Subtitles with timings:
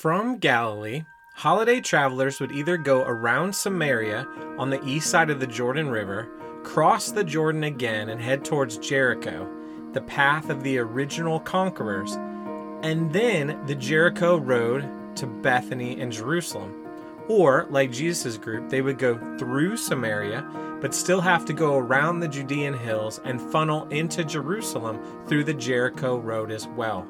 [0.00, 4.26] From Galilee, holiday travelers would either go around Samaria
[4.56, 6.26] on the east side of the Jordan River,
[6.62, 9.46] cross the Jordan again, and head towards Jericho,
[9.92, 12.14] the path of the original conquerors,
[12.82, 16.88] and then the Jericho road to Bethany and Jerusalem.
[17.28, 20.48] Or, like Jesus' group, they would go through Samaria,
[20.80, 25.52] but still have to go around the Judean hills and funnel into Jerusalem through the
[25.52, 27.06] Jericho road as well.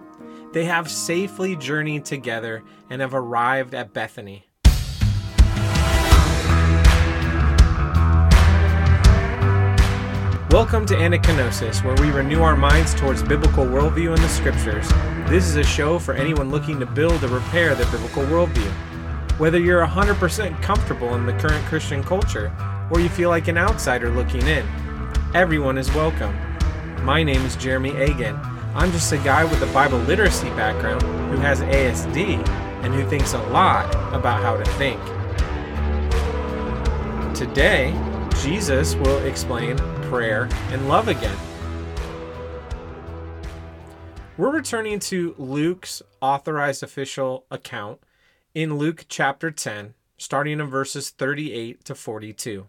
[0.52, 4.48] They have safely journeyed together and have arrived at Bethany.
[10.50, 14.88] Welcome to Anakainosis, where we renew our minds towards biblical worldview in the scriptures.
[15.30, 18.72] This is a show for anyone looking to build or repair their biblical worldview.
[19.38, 22.52] Whether you're 100% comfortable in the current Christian culture
[22.90, 24.66] or you feel like an outsider looking in,
[25.32, 26.36] everyone is welcome.
[27.04, 28.49] My name is Jeremy Agan.
[28.72, 32.46] I'm just a guy with a Bible literacy background who has ASD
[32.84, 35.00] and who thinks a lot about how to think.
[37.34, 37.92] Today,
[38.40, 39.76] Jesus will explain
[40.08, 41.36] prayer and love again.
[44.36, 47.98] We're returning to Luke's authorized official account
[48.54, 52.68] in Luke chapter 10, starting in verses 38 to 42.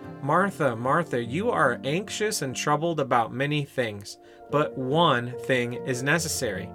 [0.23, 4.17] Martha, Martha, you are anxious and troubled about many things,
[4.51, 6.69] but one thing is necessary.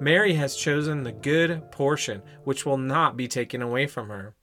[0.00, 4.34] Mary has chosen the good portion, which will not be taken away from her.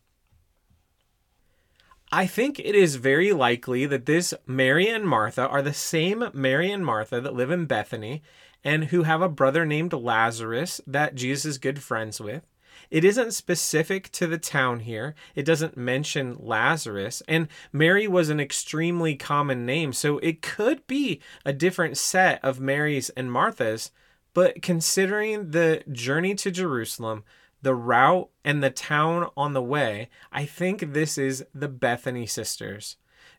[2.12, 6.72] I think it is very likely that this Mary and Martha are the same Mary
[6.72, 8.24] and Martha that live in Bethany
[8.64, 12.44] and who have a brother named Lazarus that Jesus is good friends with.
[12.90, 15.16] It isn't specific to the town here.
[15.36, 17.22] It doesn't mention Lazarus.
[17.28, 22.60] And Mary was an extremely common name, so it could be a different set of
[22.60, 23.92] Marys and Marthas.
[24.34, 27.24] But considering the journey to Jerusalem,
[27.62, 32.96] the route, and the town on the way, I think this is the Bethany sisters.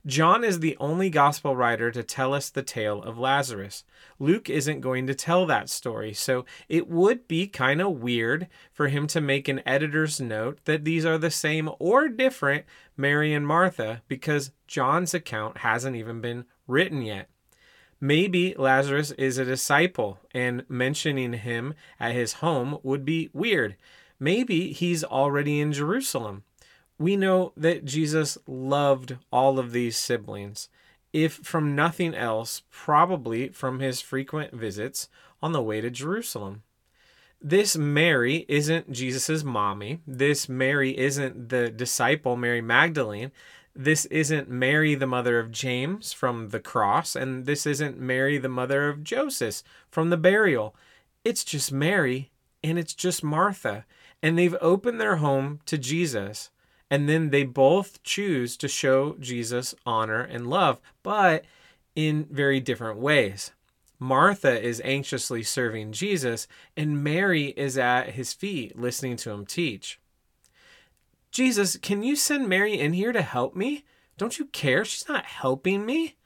[0.06, 3.84] John is the only gospel writer to tell us the tale of Lazarus.
[4.18, 8.88] Luke isn't going to tell that story, so it would be kind of weird for
[8.88, 12.64] him to make an editor's note that these are the same or different
[12.96, 17.28] Mary and Martha because John's account hasn't even been written yet.
[18.00, 23.76] Maybe Lazarus is a disciple, and mentioning him at his home would be weird.
[24.18, 26.44] Maybe he's already in Jerusalem
[27.00, 30.68] we know that Jesus loved all of these siblings,
[31.14, 35.08] if from nothing else, probably from his frequent visits
[35.42, 36.62] on the way to Jerusalem.
[37.40, 40.00] This Mary isn't Jesus' mommy.
[40.06, 43.32] This Mary isn't the disciple Mary Magdalene.
[43.74, 48.50] This isn't Mary, the mother of James from the cross, and this isn't Mary, the
[48.50, 50.76] mother of Joseph from the burial.
[51.24, 52.30] It's just Mary
[52.62, 53.86] and it's just Martha,
[54.22, 56.50] and they've opened their home to Jesus.
[56.90, 61.44] And then they both choose to show Jesus honor and love, but
[61.94, 63.52] in very different ways.
[63.98, 70.00] Martha is anxiously serving Jesus, and Mary is at his feet listening to him teach.
[71.30, 73.84] Jesus, can you send Mary in here to help me?
[74.16, 74.84] Don't you care?
[74.84, 76.16] She's not helping me.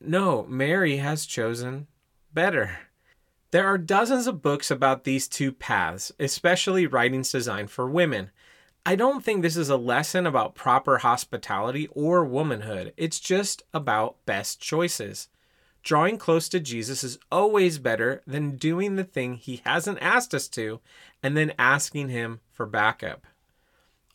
[0.00, 1.88] No, Mary has chosen
[2.32, 2.78] better.
[3.50, 8.30] There are dozens of books about these two paths, especially writings designed for women.
[8.86, 12.94] I don't think this is a lesson about proper hospitality or womanhood.
[12.96, 15.28] It's just about best choices.
[15.82, 20.48] Drawing close to Jesus is always better than doing the thing he hasn't asked us
[20.48, 20.80] to
[21.22, 23.26] and then asking him for backup.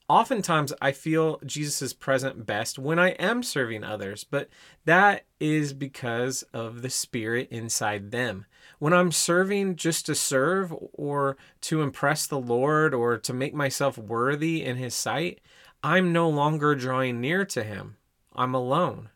[0.08, 4.50] Oftentimes, I feel Jesus is present best when I am serving others, but
[4.86, 8.46] that is because of the spirit inside them.
[8.80, 13.98] When I'm serving just to serve or to impress the Lord or to make myself
[13.98, 15.40] worthy in His sight,
[15.84, 17.98] I'm no longer drawing near to Him.
[18.36, 19.10] I'm alone,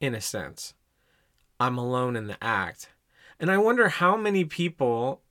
[0.00, 0.74] in a sense.
[1.58, 2.88] I'm alone in the act.
[3.38, 5.22] And I wonder how many people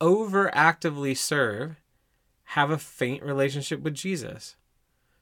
[0.00, 1.76] overactively serve
[2.50, 4.56] have a faint relationship with Jesus,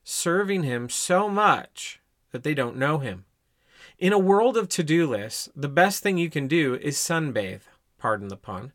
[0.03, 2.01] serving him so much
[2.33, 3.25] that they don't know him.
[4.05, 7.63] In a world of to do lists, the best thing you can do is sunbathe,
[7.97, 8.73] pardon the pun.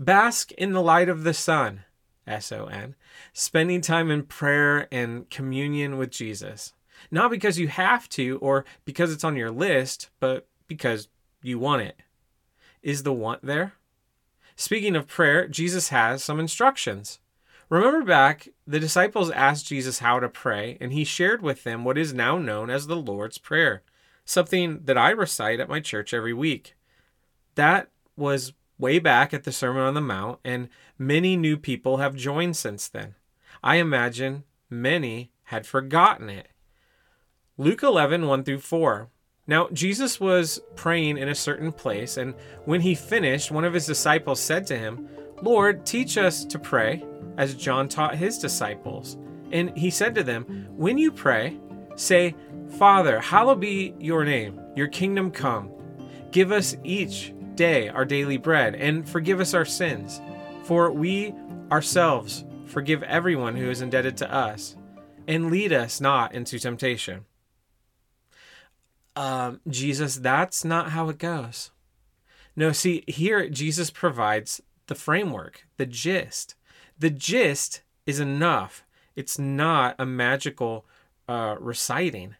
[0.00, 1.84] Bask in the light of the sun.
[2.26, 2.96] S O N,
[3.32, 6.72] spending time in prayer and communion with Jesus.
[7.08, 11.06] Not because you have to or because it's on your list, but because
[11.40, 12.00] you want it.
[12.82, 13.74] Is the want there?
[14.56, 17.20] Speaking of prayer, Jesus has some instructions.
[17.68, 21.96] Remember back, the disciples asked Jesus how to pray, and he shared with them what
[21.96, 23.84] is now known as the Lord's Prayer,
[24.24, 26.74] something that I recite at my church every week.
[27.54, 30.68] That was way back at the Sermon on the Mount, and
[30.98, 33.14] many new people have joined since then.
[33.62, 36.48] I imagine many had forgotten it.
[37.56, 39.08] Luke 11, 1 through 4.
[39.46, 42.34] Now, Jesus was praying in a certain place, and
[42.64, 45.08] when he finished, one of his disciples said to him,
[45.42, 47.04] Lord, teach us to pray,
[47.36, 49.18] as John taught his disciples.
[49.52, 51.58] And he said to them, When you pray,
[51.96, 52.34] say,
[52.70, 55.70] Father, hallowed be your name, your kingdom come.
[56.30, 60.20] Give us each day our daily bread, and forgive us our sins,
[60.64, 61.32] for we
[61.70, 64.76] ourselves forgive everyone who is indebted to us,
[65.28, 67.24] and lead us not into temptation.
[69.16, 71.70] Um, Jesus, that's not how it goes.
[72.56, 76.56] No, see, here Jesus provides the framework, the gist.
[76.98, 78.84] The gist is enough.
[79.16, 80.84] It's not a magical
[81.28, 82.34] uh, reciting.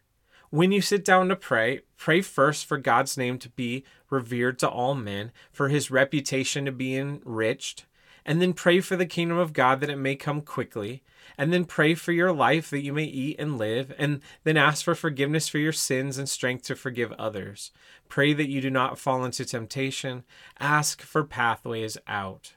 [0.49, 4.69] When you sit down to pray, pray first for God's name to be revered to
[4.69, 7.85] all men, for his reputation to be enriched,
[8.25, 11.03] and then pray for the kingdom of God that it may come quickly,
[11.37, 14.85] and then pray for your life that you may eat and live, and then ask
[14.85, 17.71] for forgiveness for your sins and strength to forgive others.
[18.07, 20.23] Pray that you do not fall into temptation.
[20.59, 22.53] Ask for pathways out.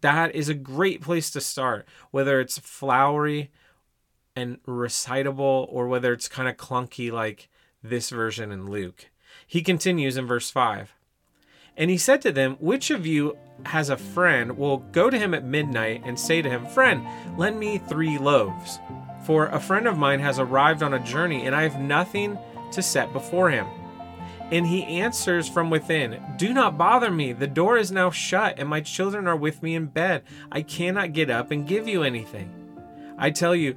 [0.00, 3.50] That is a great place to start, whether it's flowery
[4.36, 7.48] and recitable or whether it's kind of clunky like
[7.82, 9.06] this version in Luke.
[9.46, 10.94] He continues in verse 5.
[11.76, 13.36] And he said to them, Which of you
[13.66, 17.04] has a friend will go to him at midnight and say to him, Friend,
[17.36, 18.78] lend me three loaves.
[19.24, 22.38] For a friend of mine has arrived on a journey, and I have nothing
[22.72, 23.66] to set before him.
[24.52, 27.32] And he answers from within, Do not bother me.
[27.32, 30.22] The door is now shut, and my children are with me in bed.
[30.52, 32.52] I cannot get up and give you anything.
[33.18, 33.76] I tell you,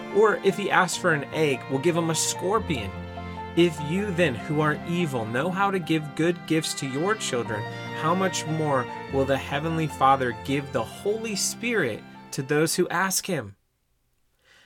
[0.15, 2.91] Or if he asks for an egg, we'll give him a scorpion?
[3.55, 7.61] If you then, who are evil, know how to give good gifts to your children,
[8.01, 13.25] how much more will the Heavenly Father give the Holy Spirit to those who ask
[13.25, 13.55] Him?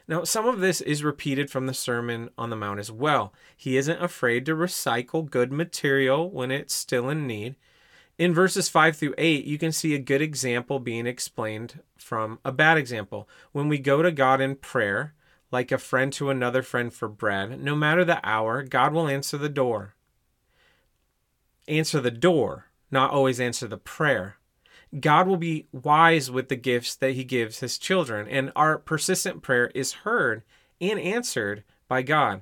[0.08, 3.34] Now, some of this is repeated from the Sermon on the Mount as well.
[3.58, 7.56] He isn't afraid to recycle good material when it's still in need.
[8.20, 12.52] In verses 5 through 8, you can see a good example being explained from a
[12.52, 13.28] bad example.
[13.52, 15.16] When we go to God in prayer,
[15.56, 19.38] like a friend to another friend for bread, no matter the hour, God will answer
[19.38, 19.96] the door.
[21.66, 24.36] Answer the door, not always answer the prayer.
[25.00, 29.44] God will be wise with the gifts that He gives His children, and our persistent
[29.44, 30.44] prayer is heard
[30.82, 32.42] and answered by God.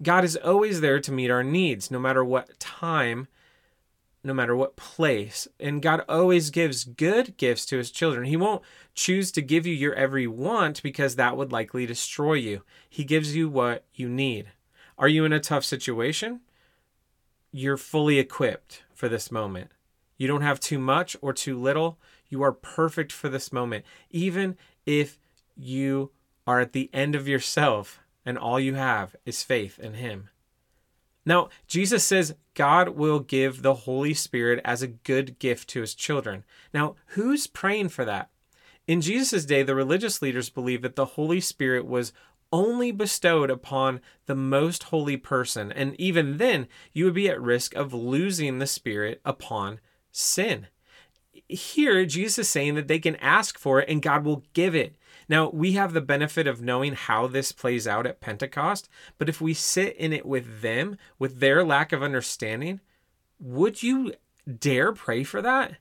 [0.00, 3.26] God is always there to meet our needs, no matter what time,
[4.24, 5.48] no matter what place.
[5.58, 8.24] And God always gives good gifts to His children.
[8.24, 8.62] He won't
[8.94, 12.62] choose to give you your every want because that would likely destroy you.
[12.88, 14.48] He gives you what you need.
[14.98, 16.40] Are you in a tough situation?
[17.50, 19.70] You're fully equipped for this moment.
[20.16, 21.98] You don't have too much or too little.
[22.28, 23.84] You are perfect for this moment.
[24.10, 25.18] Even if
[25.56, 26.12] you
[26.46, 30.28] are at the end of yourself and all you have is faith in Him.
[31.24, 35.94] Now, Jesus says God will give the Holy Spirit as a good gift to His
[35.94, 36.44] children.
[36.74, 38.30] Now, who's praying for that?
[38.86, 42.12] In Jesus' day, the religious leaders believed that the Holy Spirit was
[42.52, 47.74] only bestowed upon the most holy person, and even then, you would be at risk
[47.74, 50.66] of losing the Spirit upon sin.
[51.48, 54.96] Here, Jesus is saying that they can ask for it and God will give it.
[55.32, 58.86] Now, we have the benefit of knowing how this plays out at Pentecost,
[59.16, 62.80] but if we sit in it with them, with their lack of understanding,
[63.40, 64.12] would you
[64.58, 65.76] dare pray for that?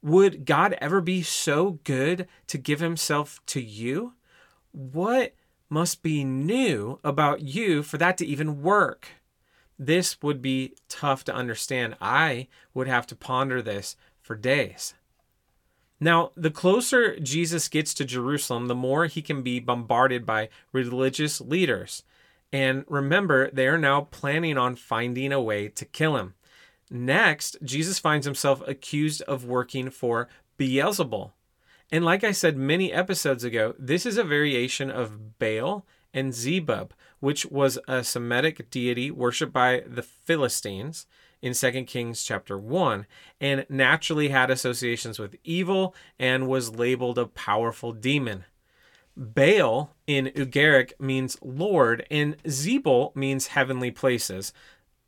[0.00, 4.14] Would God ever be so good to give himself to you?
[4.72, 5.34] What
[5.68, 9.08] must be new about you for that to even work?
[9.78, 11.94] This would be tough to understand.
[12.00, 14.94] I would have to ponder this for days.
[16.00, 21.40] Now, the closer Jesus gets to Jerusalem, the more he can be bombarded by religious
[21.40, 22.02] leaders.
[22.52, 26.34] And remember, they are now planning on finding a way to kill him.
[26.90, 31.32] Next, Jesus finds himself accused of working for Beelzebul.
[31.90, 36.92] And like I said many episodes ago, this is a variation of Baal and Zebub,
[37.20, 41.06] which was a Semitic deity worshipped by the Philistines
[41.44, 43.04] in 2 Kings chapter 1
[43.38, 48.46] and naturally had associations with evil and was labeled a powerful demon.
[49.14, 54.54] Baal in Ugaric means Lord and Zebul means heavenly places.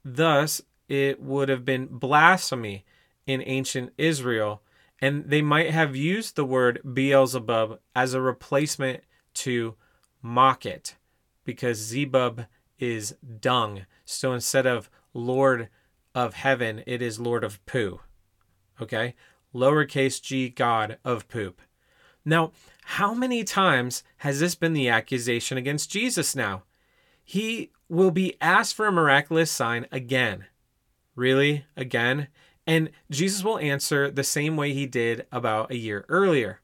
[0.05, 2.85] Thus, it would have been blasphemy
[3.26, 4.61] in ancient Israel,
[5.00, 9.02] and they might have used the word Beelzebub as a replacement
[9.37, 9.75] to
[10.21, 10.97] mock it,
[11.45, 12.45] because Zebub
[12.78, 13.87] is dung.
[14.05, 15.71] So instead of Lord
[16.16, 18.00] of heaven, it is Lord of poo.
[18.80, 19.14] Okay?
[19.54, 21.61] Lowercase g, God of poop.
[22.25, 22.50] Now,
[22.85, 26.64] how many times has this been the accusation against Jesus now?
[27.23, 30.46] He will be asked for a miraculous sign again.
[31.14, 31.66] Really?
[31.76, 32.28] Again?
[32.66, 36.61] And Jesus will answer the same way he did about a year earlier.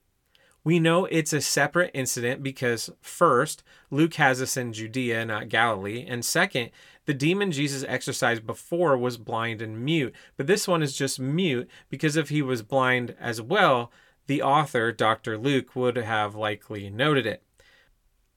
[0.64, 6.06] We know it's a separate incident because, first, Luke has us in Judea, not Galilee,
[6.08, 6.70] and second,
[7.04, 11.68] the demon Jesus exorcised before was blind and mute, but this one is just mute
[11.88, 13.90] because if he was blind as well,
[14.26, 15.36] the author, Dr.
[15.36, 17.42] Luke, would have likely noted it.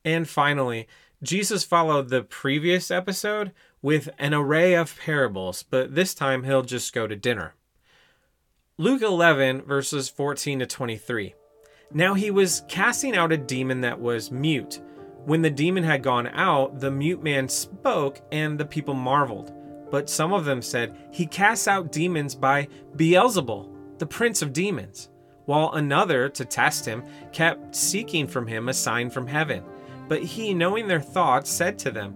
[0.03, 0.87] And finally,
[1.21, 6.93] Jesus followed the previous episode with an array of parables, but this time he'll just
[6.93, 7.55] go to dinner.
[8.77, 11.33] Luke 11, verses 14 to 23.
[11.93, 14.81] Now he was casting out a demon that was mute.
[15.25, 19.51] When the demon had gone out, the mute man spoke, and the people marveled.
[19.89, 25.09] But some of them said, He casts out demons by Beelzebul, the prince of demons.
[25.45, 29.63] While another, to test him, kept seeking from him a sign from heaven.
[30.07, 32.15] But he, knowing their thoughts, said to them,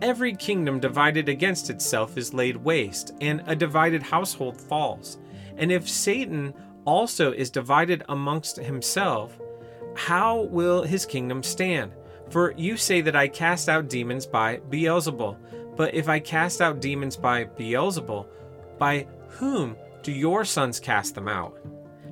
[0.00, 5.18] Every kingdom divided against itself is laid waste, and a divided household falls.
[5.56, 9.38] And if Satan also is divided amongst himself,
[9.96, 11.92] how will his kingdom stand?
[12.30, 15.36] For you say that I cast out demons by Beelzebul.
[15.76, 18.26] But if I cast out demons by Beelzebul,
[18.78, 21.58] by whom do your sons cast them out?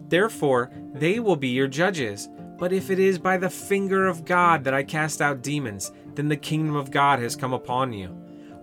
[0.09, 2.29] Therefore, they will be your judges.
[2.59, 6.29] But if it is by the finger of God that I cast out demons, then
[6.29, 8.09] the kingdom of God has come upon you.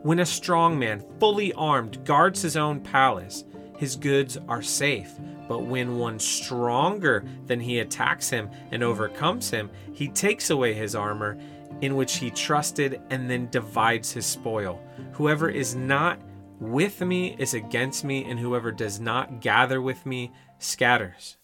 [0.03, 3.43] When a strong man, fully armed, guards his own palace,
[3.79, 5.13] his goods are safe.
[5.47, 10.95] But when one stronger than he attacks him and overcomes him, he takes away his
[10.95, 11.39] armor
[11.79, 14.83] in which he trusted and then divides his spoil.
[15.13, 16.19] Whoever is not
[16.59, 21.37] with me is against me, and whoever does not gather with me scatters.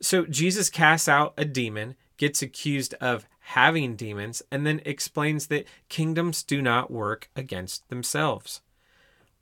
[0.00, 5.66] So Jesus casts out a demon, gets accused of having demons, and then explains that
[5.88, 8.60] kingdoms do not work against themselves.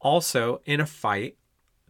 [0.00, 1.36] Also, in a fight,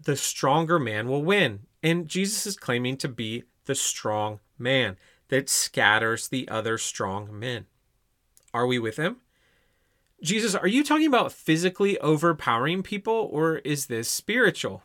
[0.02, 1.60] the stronger man will win.
[1.82, 4.96] And Jesus is claiming to be the strong man
[5.28, 7.66] that scatters the other strong men.
[8.54, 9.16] Are we with him?
[10.22, 14.82] Jesus, are you talking about physically overpowering people or is this spiritual?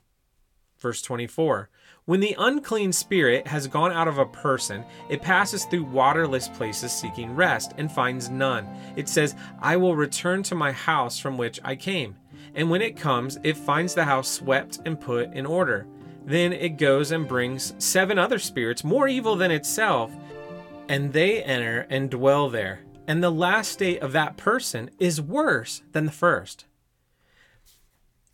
[0.78, 1.70] Verse 24
[2.06, 6.92] When the unclean spirit has gone out of a person, it passes through waterless places
[6.92, 8.68] seeking rest and finds none.
[8.98, 12.18] It says, I will return to my house from which I came.
[12.56, 15.88] And when it comes, it finds the house swept and put in order.
[16.26, 20.12] Then it goes and brings seven other spirits more evil than itself,
[20.88, 22.82] and they enter and dwell there.
[23.08, 26.66] And the last state of that person is worse than the first.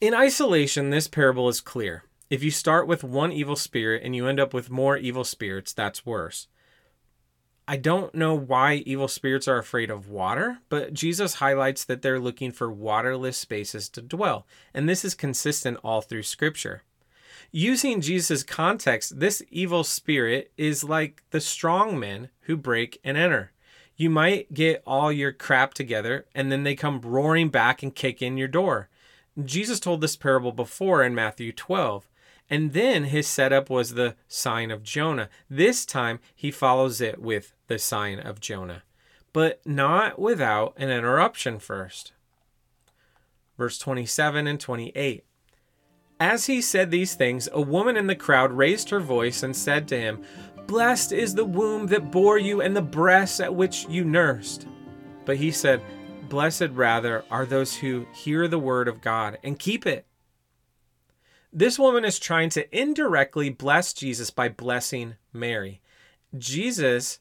[0.02, 2.04] In isolation, this parable is clear.
[2.30, 5.74] If you start with one evil spirit and you end up with more evil spirits,
[5.74, 6.48] that's worse.
[7.70, 12.20] I don't know why evil spirits are afraid of water, but Jesus highlights that they're
[12.20, 16.84] looking for waterless spaces to dwell, and this is consistent all through Scripture.
[17.52, 23.52] Using Jesus' context, this evil spirit is like the strong men who break and enter.
[23.98, 28.22] You might get all your crap together, and then they come roaring back and kick
[28.22, 28.88] in your door.
[29.44, 32.08] Jesus told this parable before in Matthew 12.
[32.50, 35.30] And then his setup was the sign of Jonah.
[35.50, 38.84] This time he follows it with the sign of Jonah,
[39.34, 42.14] but not without an interruption first.
[43.58, 45.26] Verse 27 and 28.
[46.20, 49.88] As he said these things, a woman in the crowd raised her voice and said
[49.90, 50.24] to him,
[50.66, 54.68] Blessed is the womb that bore you and the breasts at which you nursed.
[55.26, 55.82] But he said,
[56.28, 60.06] Blessed rather are those who hear the word of God and keep it.
[61.52, 65.82] This woman is trying to indirectly bless Jesus by blessing Mary.
[66.38, 67.20] Jesus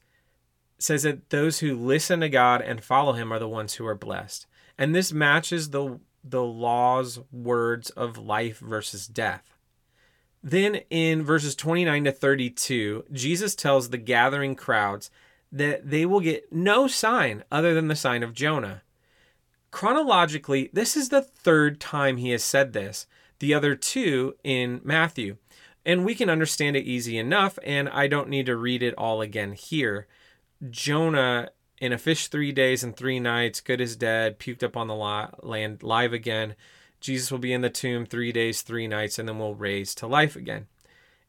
[0.79, 3.95] says that those who listen to God and follow him are the ones who are
[3.95, 4.45] blessed.
[4.77, 9.55] And this matches the the law's words of life versus death.
[10.43, 15.09] Then in verses 29 to 32, Jesus tells the gathering crowds
[15.51, 18.83] that they will get no sign other than the sign of Jonah.
[19.71, 23.07] Chronologically, this is the third time he has said this,
[23.39, 25.37] the other two in Matthew.
[25.85, 29.21] And we can understand it easy enough, and I don't need to read it all
[29.21, 30.07] again here.
[30.69, 34.87] Jonah in a fish three days and three nights, good as dead, puked up on
[34.87, 36.55] the land, live again.
[36.99, 40.07] Jesus will be in the tomb three days, three nights, and then will raise to
[40.07, 40.67] life again.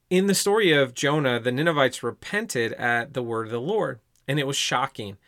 [0.09, 4.39] In the story of Jonah, the Ninevites repented at the word of the Lord, and
[4.39, 5.19] it was shocking.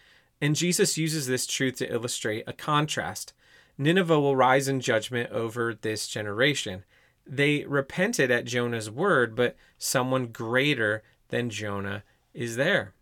[0.40, 3.34] And Jesus uses this truth to illustrate a contrast.
[3.80, 6.84] Nineveh will rise in judgment over this generation.
[7.26, 12.92] They repented at Jonah's word, but someone greater than Jonah is there.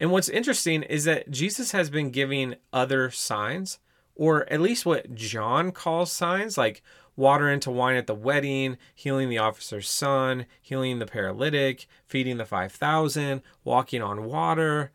[0.00, 3.78] And what's interesting is that Jesus has been giving other signs,
[4.14, 6.82] or at least what John calls signs, like
[7.14, 12.46] water into wine at the wedding, healing the officer's son, healing the paralytic, feeding the
[12.46, 14.92] 5,000, walking on water.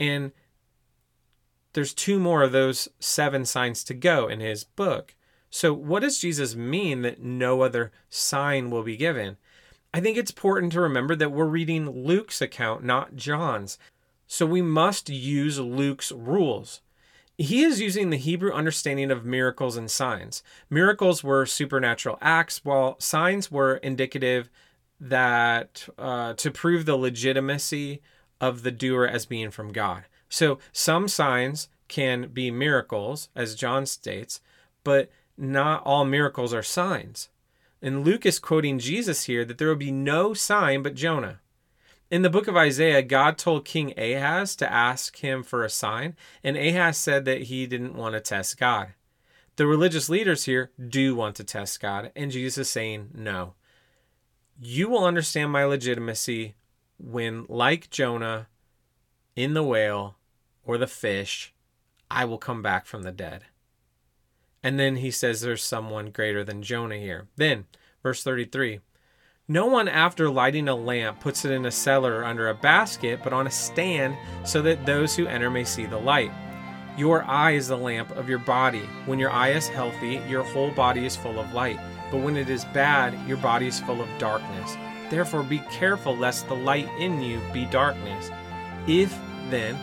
[0.00, 0.32] And
[1.76, 5.14] there's two more of those seven signs to go in his book.
[5.50, 9.36] So, what does Jesus mean that no other sign will be given?
[9.92, 13.76] I think it's important to remember that we're reading Luke's account, not John's.
[14.26, 16.80] So we must use Luke's rules.
[17.36, 20.42] He is using the Hebrew understanding of miracles and signs.
[20.70, 24.48] Miracles were supernatural acts, while signs were indicative
[24.98, 28.00] that uh, to prove the legitimacy
[28.40, 30.04] of the doer as being from God.
[30.28, 34.40] So some signs can be miracles, as John states,
[34.84, 37.28] but not all miracles are signs.
[37.82, 41.40] And Luke is quoting Jesus here that there will be no sign but Jonah.
[42.10, 46.16] In the book of Isaiah, God told King Ahaz to ask him for a sign,
[46.42, 48.94] and Ahaz said that he didn't want to test God.
[49.56, 53.54] The religious leaders here do want to test God, and Jesus is saying, No.
[54.60, 56.54] You will understand my legitimacy
[56.98, 58.48] when, like Jonah
[59.34, 60.15] in the whale
[60.66, 61.54] or the fish,
[62.10, 63.44] I will come back from the dead.
[64.62, 67.28] And then he says there's someone greater than Jonah here.
[67.36, 67.64] Then,
[68.02, 68.80] verse 33
[69.48, 73.32] no one, after lighting a lamp, puts it in a cellar under a basket, but
[73.32, 76.32] on a stand so that those who enter may see the light.
[76.98, 78.82] Your eye is the lamp of your body.
[79.04, 81.78] When your eye is healthy, your whole body is full of light.
[82.10, 84.76] But when it is bad, your body is full of darkness.
[85.10, 88.32] Therefore, be careful lest the light in you be darkness.
[88.88, 89.16] If,
[89.48, 89.78] then,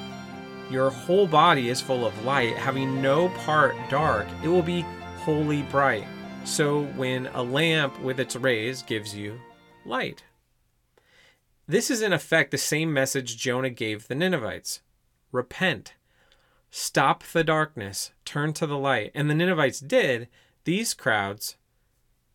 [0.73, 4.81] your whole body is full of light, having no part dark, it will be
[5.19, 6.07] wholly bright.
[6.43, 9.39] So, when a lamp with its rays gives you
[9.85, 10.23] light.
[11.67, 14.81] This is in effect the same message Jonah gave the Ninevites
[15.31, 15.93] repent,
[16.69, 19.11] stop the darkness, turn to the light.
[19.15, 20.27] And the Ninevites did,
[20.63, 21.55] these crowds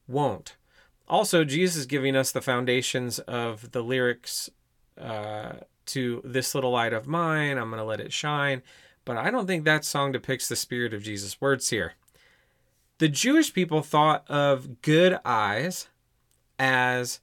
[0.07, 0.57] won't.
[1.09, 4.51] Also, Jesus is giving us the foundations of the lyrics
[5.01, 5.53] uh,
[5.89, 8.63] to This Little Light of Mine, I'm going to let it shine.
[9.05, 11.95] But I don't think that song depicts the spirit of Jesus' words here.
[12.99, 15.89] The Jewish people thought of good eyes
[16.59, 17.21] as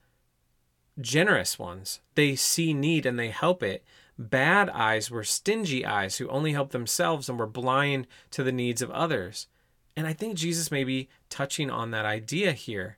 [1.00, 2.00] generous ones.
[2.16, 3.84] They see need and they help it.
[4.18, 8.82] Bad eyes were stingy eyes who only helped themselves and were blind to the needs
[8.82, 9.48] of others.
[9.98, 12.98] And I think Jesus may be touching on that idea here.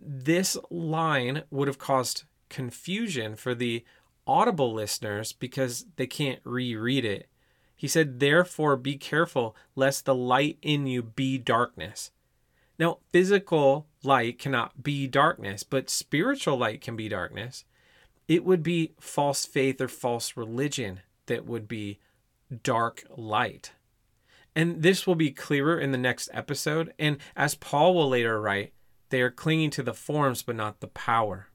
[0.00, 3.84] This line would have caused confusion for the
[4.26, 7.28] audible listeners because they can't reread it.
[7.74, 12.10] He said, Therefore, be careful lest the light in you be darkness.
[12.78, 17.64] Now, physical light cannot be darkness, but spiritual light can be darkness.
[18.28, 22.00] It would be false faith or false religion that would be
[22.62, 23.72] dark light.
[24.54, 26.92] And this will be clearer in the next episode.
[26.98, 28.72] And as Paul will later write,
[29.10, 31.48] they are clinging to the forms but not the power.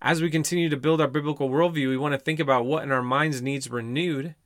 [0.00, 2.92] As we continue to build our biblical worldview, we want to think about what in
[2.92, 4.36] our minds needs renewed.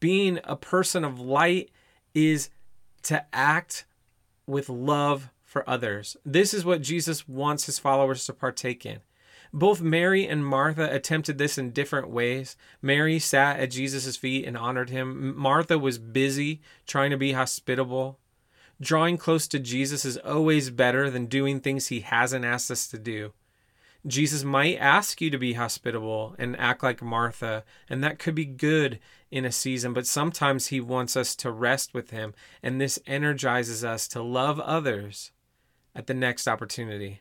[0.00, 1.70] Being a person of light
[2.14, 2.48] is
[3.02, 3.84] to act
[4.46, 6.16] with love for others.
[6.24, 9.00] This is what Jesus wants his followers to partake in.
[9.52, 12.56] Both Mary and Martha attempted this in different ways.
[12.80, 15.36] Mary sat at Jesus' feet and honored him.
[15.36, 18.18] Martha was busy trying to be hospitable.
[18.80, 22.98] Drawing close to Jesus is always better than doing things he hasn't asked us to
[22.98, 23.34] do.
[24.06, 28.44] Jesus might ask you to be hospitable and act like Martha, and that could be
[28.44, 28.98] good
[29.30, 32.34] in a season, but sometimes he wants us to rest with him,
[32.64, 35.30] and this energizes us to love others
[35.94, 37.20] at the next opportunity.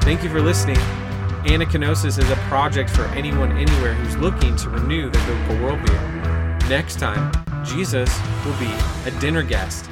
[0.00, 0.78] Thank you for listening.
[1.44, 6.68] Anakainosis is a project for anyone anywhere who's looking to renew their biblical worldview.
[6.70, 7.30] Next time,
[7.66, 8.08] Jesus
[8.46, 8.72] will be
[9.04, 9.90] a dinner guest